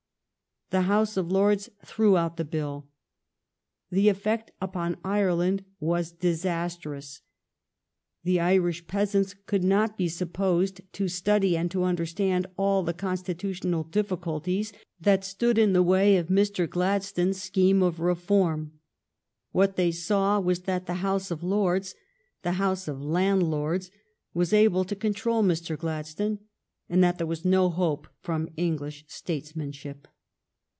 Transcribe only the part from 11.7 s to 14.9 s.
to understand all the con stitutional difficulties